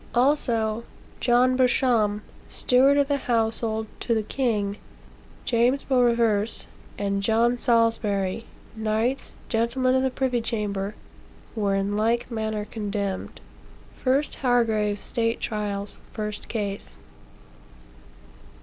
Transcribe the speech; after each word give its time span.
Also, 0.15 0.83
"John 1.19 1.55
Beauchamp, 1.55 2.23
steward 2.47 2.97
of 2.97 3.07
the 3.07 3.17
household 3.29 3.85
to 3.99 4.15
the 4.15 4.23
king, 4.23 4.77
James 5.45 5.83
Beroverse, 5.83 6.65
and 6.97 7.21
John 7.21 7.59
Salisbury; 7.59 8.47
knights, 8.75 9.35
gentlemen 9.47 9.93
of 9.93 10.01
the 10.01 10.09
privy 10.09 10.41
chamber, 10.41 10.95
were 11.55 11.75
in 11.75 11.95
like 11.95 12.31
manner 12.31 12.65
condemned." 12.65 13.41
1 14.03 14.23
Hargrave's 14.41 15.01
State 15.01 15.39
Trials, 15.39 15.99
first 16.09 16.47
case. 16.47 16.97